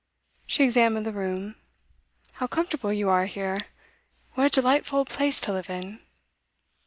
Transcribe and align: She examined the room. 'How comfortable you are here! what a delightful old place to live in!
She 0.47 0.63
examined 0.63 1.05
the 1.05 1.11
room. 1.11 1.57
'How 2.33 2.47
comfortable 2.47 2.91
you 2.91 3.07
are 3.09 3.25
here! 3.27 3.59
what 4.33 4.47
a 4.47 4.61
delightful 4.61 4.97
old 4.97 5.11
place 5.11 5.39
to 5.41 5.53
live 5.53 5.69
in! 5.69 5.99